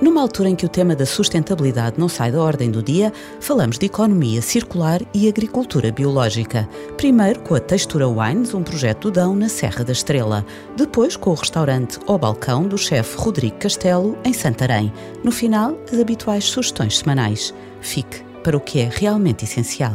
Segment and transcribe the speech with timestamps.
[0.00, 3.78] Numa altura em que o tema da sustentabilidade não sai da ordem do dia, falamos
[3.78, 6.68] de economia circular e agricultura biológica.
[6.98, 10.44] Primeiro com a Textura Wines, um projeto do Dão na Serra da Estrela.
[10.76, 14.92] Depois com o restaurante Ao Balcão do chefe Rodrigo Castelo, em Santarém.
[15.24, 17.54] No final, as habituais sugestões semanais.
[17.80, 19.94] Fique para o que é realmente essencial.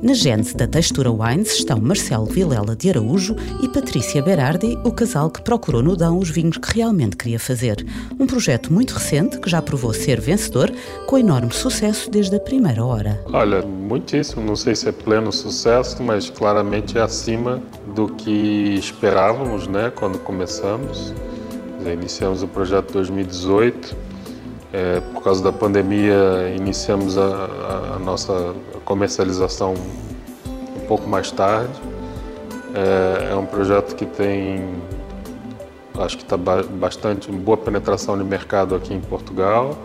[0.00, 5.28] Na gênese da Textura Wines estão Marcelo Vilela de Araújo e Patrícia Berardi, o casal
[5.28, 7.84] que procurou no Dão os vinhos que realmente queria fazer.
[8.18, 10.72] Um projeto muito recente que já provou ser vencedor,
[11.06, 13.20] com enorme sucesso desde a primeira hora.
[13.32, 14.40] Olha, muitíssimo.
[14.40, 17.60] Não sei se é pleno sucesso, mas claramente é acima
[17.96, 21.12] do que esperávamos, né, quando começamos.
[21.84, 24.07] Iniciamos o projeto em 2018.
[24.72, 29.74] É, por causa da pandemia, iniciamos a, a, nossa comercialização
[30.76, 31.72] um pouco mais tarde.
[32.74, 34.62] É, é um projeto que tem,
[35.98, 39.76] acho que está bastante boa penetração de mercado aqui em Portugal,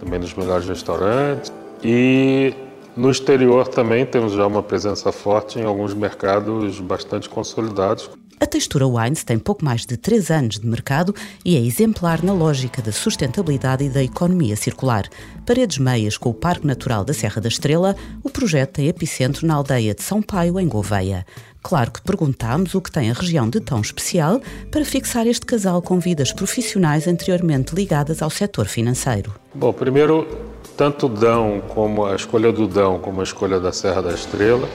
[0.00, 1.52] também nos melhores restaurantes.
[1.82, 2.52] E
[2.96, 8.10] no exterior também temos já uma presença forte em alguns mercados bastante consolidados.
[8.44, 12.34] A Textura Wines tem pouco mais de 3 anos de mercado e é exemplar na
[12.34, 15.08] lógica da sustentabilidade e da economia circular.
[15.46, 19.54] Paredes meias com o Parque Natural da Serra da Estrela, o projeto tem epicentro na
[19.54, 21.24] aldeia de São Paio, em Gouveia.
[21.62, 25.80] Claro que perguntámos o que tem a região de tão especial para fixar este casal
[25.80, 29.34] com vidas profissionais anteriormente ligadas ao setor financeiro.
[29.54, 30.28] Bom, primeiro,
[30.76, 34.68] tanto Dão como a escolha do Dão como a escolha da Serra da Estrela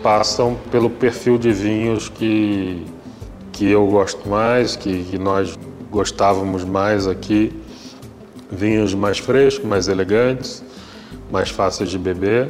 [0.00, 2.86] passam pelo perfil de vinhos que,
[3.52, 5.58] que eu gosto mais, que, que nós
[5.90, 7.52] gostávamos mais aqui.
[8.50, 10.62] Vinhos mais frescos, mais elegantes,
[11.30, 12.48] mais fáceis de beber.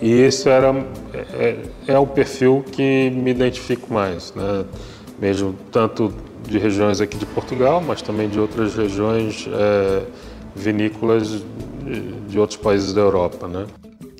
[0.00, 0.74] E esse era,
[1.14, 1.56] é,
[1.86, 4.64] é o perfil que me identifico mais, né?
[5.20, 6.12] mesmo tanto
[6.48, 10.02] de regiões aqui de Portugal, mas também de outras regiões é,
[10.56, 11.42] vinícolas
[12.28, 13.46] de outros países da Europa.
[13.46, 13.66] Né?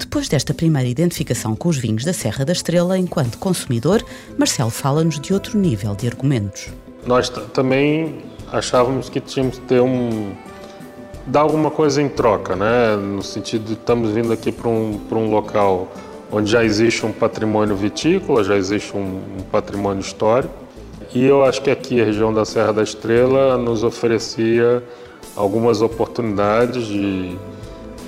[0.00, 4.02] Depois desta primeira identificação com os vinhos da Serra da Estrela enquanto consumidor,
[4.38, 6.68] Marcelo fala-nos de outro nível de argumentos.
[7.06, 10.32] Nós também achávamos que tínhamos que ter um
[11.26, 12.96] dar alguma coisa em troca, né?
[12.96, 15.92] No sentido de estamos vindo aqui para um, para um local
[16.32, 20.54] onde já existe um patrimônio vitícola, já existe um, um patrimônio histórico.
[21.14, 24.82] E eu acho que aqui a região da Serra da Estrela nos oferecia
[25.36, 27.36] algumas oportunidades de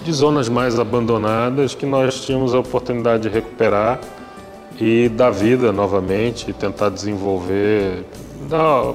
[0.03, 4.01] de zonas mais abandonadas que nós tínhamos a oportunidade de recuperar
[4.81, 8.05] e dar vida novamente e tentar desenvolver,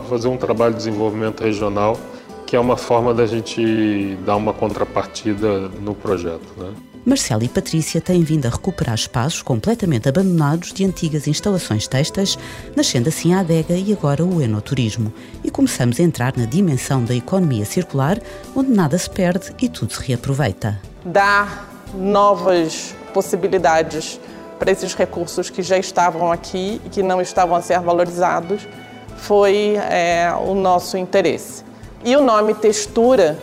[0.10, 1.98] fazer um trabalho de desenvolvimento regional,
[2.46, 6.48] que é uma forma da gente dar uma contrapartida no projeto.
[6.58, 6.74] Né?
[7.08, 12.38] Marcelo e Patrícia têm vindo a recuperar espaços completamente abandonados de antigas instalações textas,
[12.76, 15.14] nascendo assim a adega e agora o enoturismo.
[15.44, 18.20] E começamos a entrar na dimensão da economia circular,
[18.56, 24.20] onde nada se perde e tudo se reaproveita dar novas possibilidades
[24.60, 28.68] para esses recursos que já estavam aqui e que não estavam a ser valorizados
[29.16, 31.64] foi é, o nosso interesse.
[32.04, 33.38] E o nome textura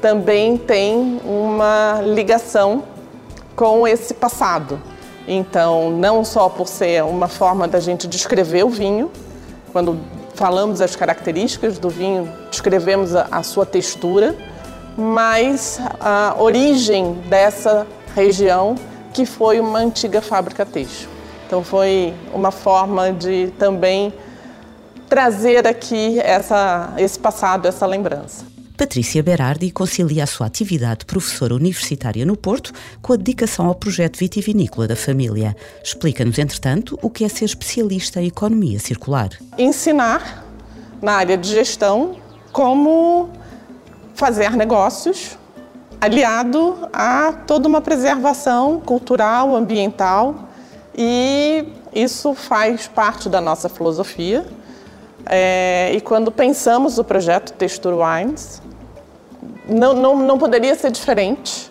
[0.00, 2.82] também tem uma ligação
[3.54, 4.80] com esse passado.
[5.26, 9.10] Então, não só por ser uma forma da gente descrever o vinho,
[9.72, 9.98] quando
[10.34, 14.36] falamos as características do vinho, descrevemos a, a sua textura,
[14.96, 18.76] mas a origem dessa região
[19.12, 21.08] que foi uma antiga fábrica têxtil.
[21.46, 24.12] Então foi uma forma de também
[25.08, 28.53] trazer aqui essa, esse passado, essa lembrança.
[28.76, 33.74] Patrícia Berardi concilia a sua atividade de professora universitária no Porto com a dedicação ao
[33.76, 35.56] projeto vitivinícola da família.
[35.82, 39.30] Explica-nos, entretanto, o que é ser especialista em economia circular.
[39.56, 40.44] Ensinar
[41.00, 42.16] na área de gestão
[42.52, 43.30] como
[44.16, 45.38] fazer negócios
[46.00, 50.48] aliado a toda uma preservação cultural, ambiental
[50.98, 54.44] e isso faz parte da nossa filosofia.
[55.26, 58.60] É, e quando pensamos o projeto Texture Wines,
[59.68, 61.70] não, não, não poderia ser diferente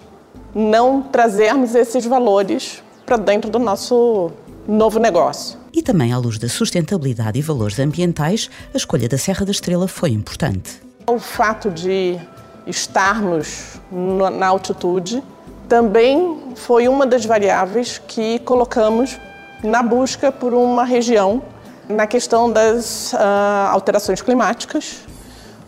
[0.54, 4.32] não trazermos esses valores para dentro do nosso
[4.68, 5.58] novo negócio.
[5.74, 9.88] E também à luz da sustentabilidade e valores ambientais, a escolha da Serra da Estrela
[9.88, 10.82] foi importante.
[11.08, 12.20] O fato de
[12.68, 15.24] estarmos na altitude
[15.68, 19.18] também foi uma das variáveis que colocamos
[19.64, 21.42] na busca por uma região
[21.90, 23.18] na questão das uh,
[23.72, 25.00] alterações climáticas,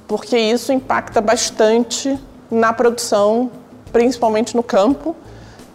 [0.08, 2.18] porque isso impacta bastante
[2.50, 3.50] na produção,
[3.92, 5.16] principalmente no campo,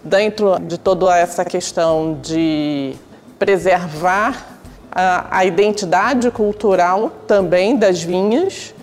[0.03, 2.95] dentro de toda essa questão de
[3.39, 4.47] preservar
[4.91, 8.75] a, a identidade cultural também das vinhas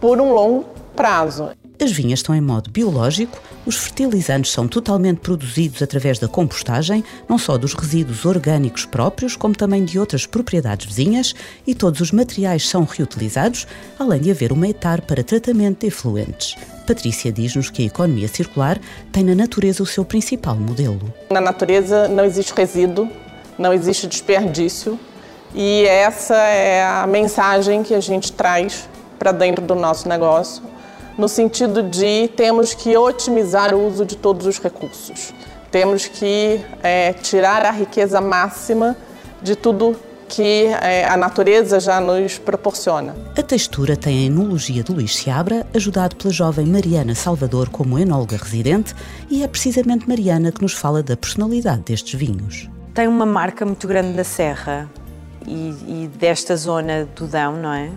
[0.00, 1.50] por um longo prazo.
[1.82, 7.36] As vinhas estão em modo biológico, os fertilizantes são totalmente produzidos através da compostagem, não
[7.36, 11.34] só dos resíduos orgânicos próprios, como também de outras propriedades vizinhas,
[11.66, 13.66] e todos os materiais são reutilizados,
[13.98, 16.54] além de haver uma etar para tratamento de efluentes.
[16.86, 18.78] Patrícia diz-nos que a economia circular
[19.10, 21.12] tem na natureza o seu principal modelo.
[21.32, 23.10] Na natureza não existe resíduo,
[23.58, 24.96] não existe desperdício,
[25.52, 28.88] e essa é a mensagem que a gente traz
[29.18, 30.70] para dentro do nosso negócio
[31.16, 35.32] no sentido de temos que otimizar o uso de todos os recursos.
[35.70, 38.96] Temos que é, tirar a riqueza máxima
[39.42, 39.96] de tudo
[40.28, 43.14] que é, a natureza já nos proporciona.
[43.36, 48.38] A textura tem a enologia de Luís Seabra, ajudado pela jovem Mariana Salvador como enóloga
[48.38, 48.94] residente,
[49.28, 52.68] e é precisamente Mariana que nos fala da personalidade destes vinhos.
[52.94, 54.88] Tem uma marca muito grande da Serra
[55.46, 57.90] e, e desta zona do Dão, não é?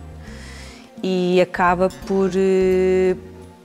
[1.07, 3.15] E acaba por, eh,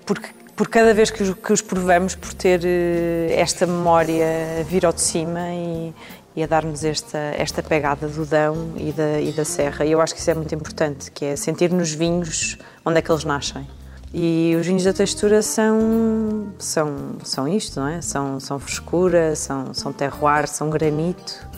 [0.05, 0.21] por,
[0.55, 4.93] por cada vez que os, que os provamos, por ter eh, esta memória vir ao
[4.93, 5.95] de cima e,
[6.37, 9.87] e a dar-nos esta, esta pegada do Dão e da, e da Serra.
[9.87, 13.03] E eu acho que isso é muito importante, que é sentir nos vinhos onde é
[13.03, 13.67] que eles nascem.
[14.13, 18.03] E os vinhos da textura são, são, são isto, não é?
[18.03, 21.49] São, são frescura, são, são terroir, são granito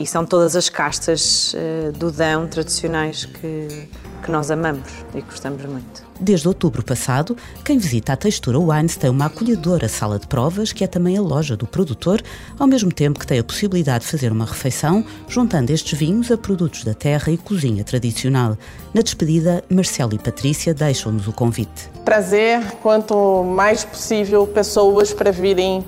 [0.00, 3.86] e são todas as castas uh, do Dão tradicionais que,
[4.24, 6.08] que nós amamos e gostamos muito.
[6.18, 10.82] Desde outubro passado, quem visita a Textura Wines tem uma acolhedora sala de provas, que
[10.82, 12.22] é também a loja do produtor,
[12.58, 16.38] ao mesmo tempo que tem a possibilidade de fazer uma refeição, juntando estes vinhos a
[16.38, 18.56] produtos da terra e cozinha tradicional.
[18.94, 21.90] Na despedida, Marcelo e Patrícia deixam-nos o convite.
[22.06, 25.84] Trazer quanto mais possível pessoas para virem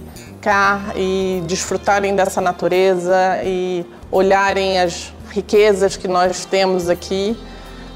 [0.96, 7.36] e desfrutarem dessa natureza e olharem as riquezas que nós temos aqui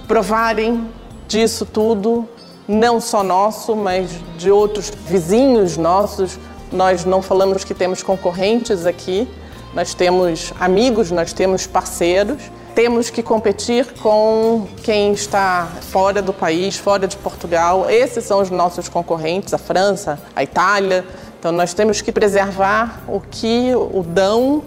[0.07, 0.89] provarem
[1.27, 2.29] disso tudo,
[2.67, 6.39] não só nosso, mas de outros vizinhos nossos.
[6.73, 9.29] Nós não falamos que temos concorrentes aqui,
[9.75, 12.43] nós temos amigos, nós temos parceiros.
[12.75, 17.89] Temos que competir com quem está fora do país, fora de Portugal.
[17.89, 21.03] Esses são os nossos concorrentes, a França, a Itália.
[21.39, 24.63] Então nós temos que preservar o que o Dão,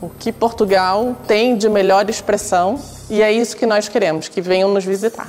[0.00, 2.78] o que Portugal tem de melhor expressão
[3.08, 5.28] e é isso que nós queremos, que venham nos visitar.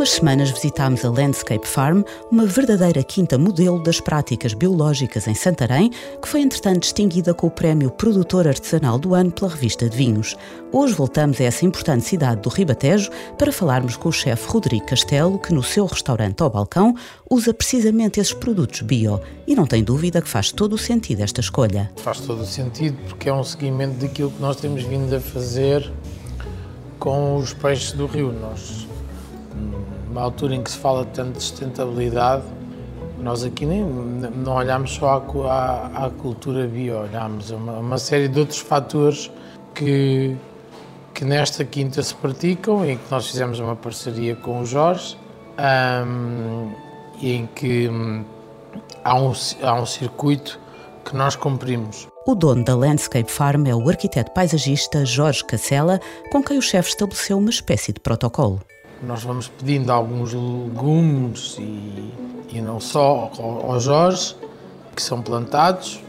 [0.00, 2.00] Umas semanas visitámos a Landscape Farm,
[2.32, 7.50] uma verdadeira quinta modelo das práticas biológicas em Santarém, que foi entretanto distinguida com o
[7.50, 10.34] Prémio Produtor Artesanal do Ano pela revista de Vinhos.
[10.72, 15.38] Hoje voltamos a essa importante cidade do Ribatejo para falarmos com o chefe Rodrigo Castelo,
[15.38, 16.94] que no seu restaurante ao balcão
[17.30, 21.42] usa precisamente esses produtos bio e não tem dúvida que faz todo o sentido esta
[21.42, 21.92] escolha.
[21.96, 25.92] Faz todo o sentido porque é um seguimento daquilo que nós temos vindo a fazer
[26.98, 28.32] com os peixes do rio.
[28.32, 28.88] Nós
[29.54, 32.44] numa altura em que se fala tanto de sustentabilidade,
[33.18, 38.28] nós aqui nem, não olhamos só à, à, cultura bio, olhamos a uma, uma, série
[38.28, 39.30] de outros fatores
[39.74, 40.34] que,
[41.12, 45.16] que nesta quinta se praticam e que nós fizemos uma parceria com o Jorge
[46.06, 46.72] um,
[47.22, 48.24] em que um,
[49.04, 50.58] há, um, há um circuito
[51.04, 52.08] que nós cumprimos.
[52.26, 56.90] O dono da Landscape Farm é o arquiteto paisagista Jorge Cacela, com quem o chefe
[56.90, 58.60] estabeleceu uma espécie de protocolo.
[59.02, 62.12] Nós vamos pedindo alguns legumes e,
[62.52, 64.36] e não só ao Jorge,
[64.94, 66.00] que são plantados.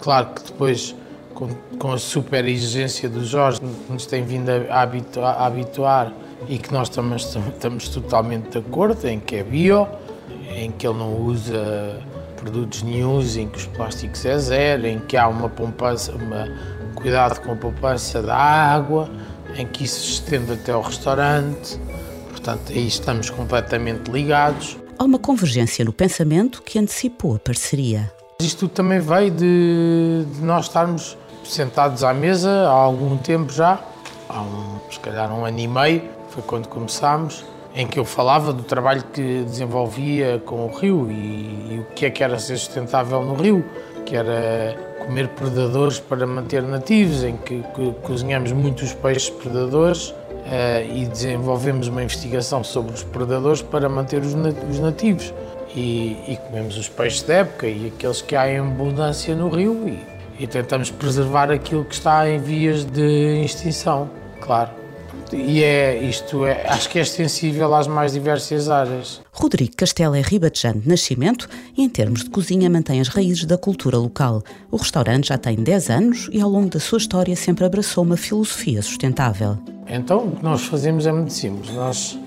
[0.00, 0.94] Claro que depois,
[1.34, 6.12] com, com a super exigência do Jorge, nos tem vindo a habituar, a habituar
[6.48, 9.86] e que nós também estamos totalmente de acordo em que é bio,
[10.54, 12.00] em que ele não usa
[12.36, 16.48] produtos nenhums, em que os plásticos é zero, em que há uma poupança, uma
[16.96, 19.08] cuidado com a poupança da água,
[19.56, 21.78] em que isso se estende até ao restaurante.
[22.42, 24.76] Portanto, aí estamos completamente ligados.
[24.98, 28.12] Há uma convergência no pensamento que antecipou a parceria.
[28.40, 33.80] Isto também veio de, de nós estarmos sentados à mesa há algum tempo já,
[34.28, 37.44] há um, se calhar um ano e meio, foi quando começámos,
[37.76, 42.06] em que eu falava do trabalho que desenvolvia com o rio e, e o que
[42.06, 43.64] é que era ser sustentável no rio,
[44.04, 50.12] que era comer predadores para manter nativos, em que, que cozinhamos muitos peixes predadores
[50.94, 55.32] e desenvolvemos uma investigação sobre os predadores para manter os nativos.
[55.74, 59.88] e, e, comemos os peixes da época e aqueles que há em abundância no rio
[59.88, 64.81] e, e tentamos preservar aquilo que está em vias de extinção, claro.
[65.32, 69.20] E é isto, é, acho que é extensível às mais diversas áreas.
[69.32, 73.56] Rodrigo Castelo é ribatejano de nascimento e, em termos de cozinha, mantém as raízes da
[73.56, 74.42] cultura local.
[74.70, 78.16] O restaurante já tem 10 anos e, ao longo da sua história, sempre abraçou uma
[78.16, 79.58] filosofia sustentável.
[79.88, 81.74] Então, o que nós fazemos é muito simples.
[81.74, 82.18] Nós,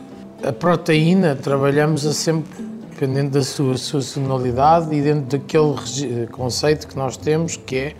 [0.44, 7.18] a proteína, trabalhamos a sempre dependendo da sua sazonalidade e dentro daquele conceito que nós
[7.18, 7.96] temos, que é,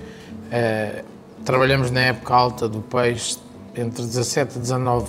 [0.50, 1.04] é
[1.44, 3.38] trabalhamos na época alta do peixe
[3.76, 5.08] entre 17 e 19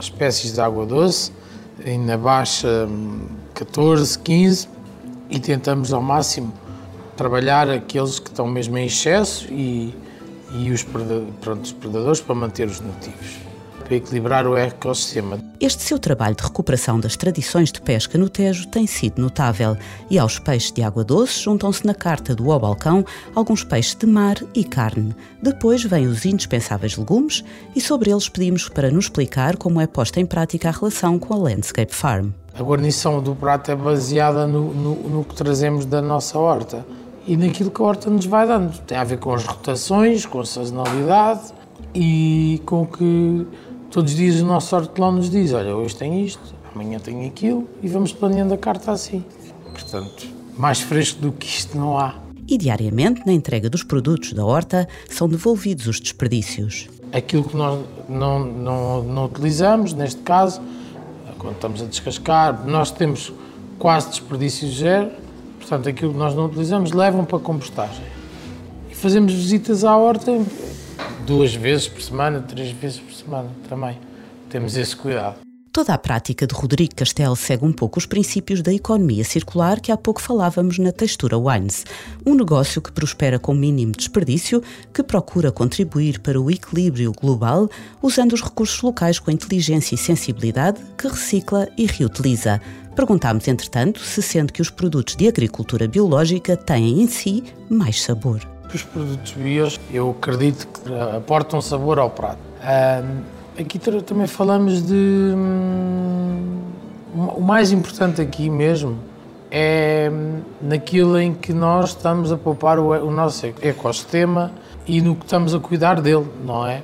[0.00, 1.32] espécies de água doce,
[1.84, 2.88] e na baixa
[3.54, 4.68] 14, 15,
[5.28, 6.52] e tentamos ao máximo
[7.16, 9.94] trabalhar aqueles que estão mesmo em excesso e,
[10.52, 10.82] e os,
[11.40, 13.45] pronto, os predadores para manter os nativos
[13.86, 15.38] para equilibrar o ecossistema.
[15.60, 19.76] Este seu trabalho de recuperação das tradições de pesca no Tejo tem sido notável
[20.10, 24.06] e aos peixes de água doce juntam-se na carta do Ao Balcão alguns peixes de
[24.06, 25.14] mar e carne.
[25.40, 30.20] Depois vêm os indispensáveis legumes e sobre eles pedimos para nos explicar como é posta
[30.20, 32.30] em prática a relação com a Landscape Farm.
[32.58, 36.84] A guarnição do prato é baseada no, no, no que trazemos da nossa horta
[37.26, 38.78] e naquilo que a horta nos vai dando.
[38.80, 41.52] Tem a ver com as rotações, com a sazonalidade
[41.94, 43.46] e com o que
[43.90, 47.68] Todos os dias o nosso hortelão nos diz: olha, hoje tem isto, amanhã tem aquilo
[47.82, 49.24] e vamos planeando a carta assim.
[49.72, 50.26] Portanto,
[50.56, 52.14] mais fresco do que isto não há.
[52.48, 56.88] E diariamente, na entrega dos produtos da horta, são devolvidos os desperdícios.
[57.12, 60.60] Aquilo que nós não, não, não utilizamos, neste caso,
[61.38, 63.32] quando estamos a descascar, nós temos
[63.78, 65.10] quase desperdício zero,
[65.58, 68.04] portanto, aquilo que nós não utilizamos levam para compostagem.
[68.90, 70.30] E fazemos visitas à horta
[71.26, 73.98] duas vezes por semana, três vezes por semana também.
[74.48, 75.36] Temos esse cuidado.
[75.72, 79.92] Toda a prática de Rodrigo Castelo segue um pouco os princípios da economia circular que
[79.92, 81.84] há pouco falávamos na Textura Wines,
[82.24, 84.62] um negócio que prospera com mínimo desperdício,
[84.94, 87.68] que procura contribuir para o equilíbrio global
[88.00, 92.58] usando os recursos locais com inteligência e sensibilidade, que recicla e reutiliza.
[92.94, 98.55] Perguntámos, entretanto, se sente que os produtos de agricultura biológica têm em si mais sabor.
[98.74, 102.38] Os produtos bios, eu acredito que aportam sabor ao prato.
[103.58, 104.94] aqui também falamos de.
[104.94, 106.60] Hum,
[107.34, 108.98] o mais importante aqui mesmo
[109.50, 114.52] é hum, naquilo em que nós estamos a poupar o, nosso ecossistema
[114.86, 116.82] e no que estamos a cuidar dele, não é?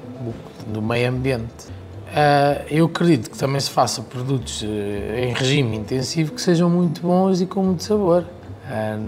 [0.66, 1.66] Do meio ambiente.
[2.12, 7.00] Uh, eu acredito que também se faça produtos uh, em regime intensivo que sejam muito
[7.02, 8.24] bons e com muito sabor.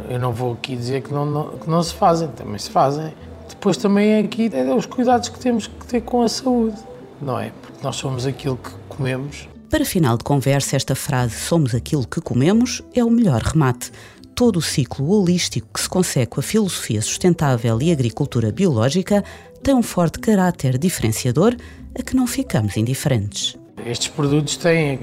[0.08, 3.12] Eu não vou aqui dizer que não, não, que não se fazem, também se fazem.
[3.48, 6.76] Depois também aqui é os cuidados que temos que ter com a saúde,
[7.20, 7.52] não é?
[7.62, 9.48] Porque nós somos aquilo que comemos.
[9.70, 13.90] Para final de conversa, esta frase somos aquilo que comemos é o melhor remate.
[14.34, 19.24] Todo o ciclo holístico que se consegue com a filosofia sustentável e agricultura biológica
[19.62, 21.56] tem um forte caráter diferenciador
[21.98, 23.56] a que não ficamos indiferentes.
[23.86, 24.98] Estes produtos têm,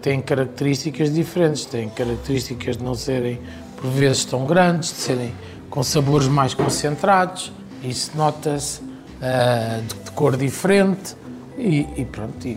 [0.00, 3.38] têm características diferentes, têm características de não serem
[3.84, 5.34] por vezes tão grandes, de serem
[5.68, 11.14] com sabores mais concentrados, isso nota-se uh, de, de, cor diferente
[11.58, 12.56] e, e pronto, e,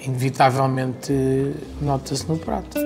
[0.00, 1.12] inevitavelmente
[1.80, 2.76] nota-se no prato.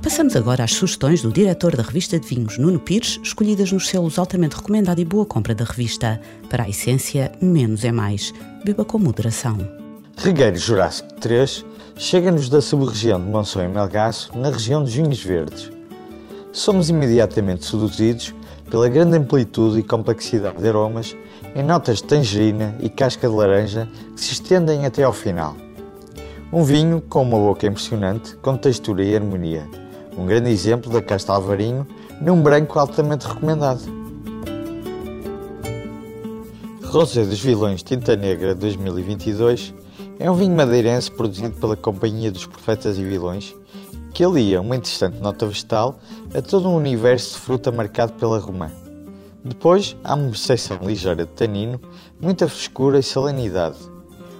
[0.00, 4.20] Passamos agora às sugestões do diretor da revista de vinhos, Nuno Pires, escolhidas nos selos
[4.20, 6.20] altamente recomendado e boa compra da revista.
[6.48, 8.32] Para a essência, menos é mais.
[8.64, 9.58] Beba com moderação.
[10.18, 11.64] Regueiro Jurássico 3
[11.96, 15.70] chega-nos da sub-região de Monção e Melgaço, na região dos vinhos verdes.
[16.52, 18.34] Somos imediatamente seduzidos
[18.70, 21.16] pela grande amplitude e complexidade de aromas
[21.54, 25.56] em notas de tangerina e casca de laranja que se estendem até ao final.
[26.52, 29.66] Um vinho com uma boca impressionante, com textura e harmonia.
[30.16, 31.86] Um grande exemplo da casta Alvarinho
[32.20, 33.82] num branco altamente recomendado.
[36.84, 39.74] Rosé dos Vilões Tinta Negra 2022
[40.22, 43.56] é um vinho madeirense produzido pela Companhia dos Profetas e Vilões,
[44.14, 45.98] que alia uma interessante nota vegetal
[46.32, 48.70] a todo um universo de fruta marcado pela romã.
[49.44, 51.80] Depois, há uma percepção ligeira de tanino,
[52.20, 53.78] muita frescura e salinidade.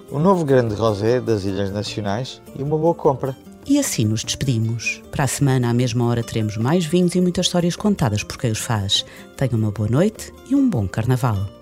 [0.08, 3.36] O novo grande rosé das Ilhas Nacionais e uma boa compra.
[3.66, 5.02] E assim nos despedimos.
[5.10, 8.52] Para a semana, à mesma hora, teremos mais vinhos e muitas histórias contadas por quem
[8.52, 9.04] os faz.
[9.36, 11.61] Tenham uma boa noite e um bom carnaval.